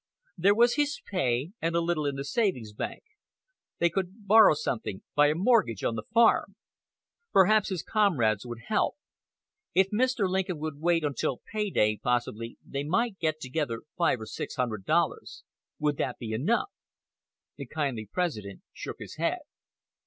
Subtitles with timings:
[0.35, 3.03] There was his pay, and a little in the savings bank.
[3.77, 6.55] They could borrow something by a mortgage on the farm.
[7.31, 8.95] Perhaps his comrades would help.
[9.75, 10.27] If Mr.
[10.27, 14.85] Lincoln would wait until pay day possibly they might get together five or six hundred
[14.85, 15.43] dollars.
[15.77, 16.71] Would that be enough?
[17.57, 19.41] The kindly President shook his head.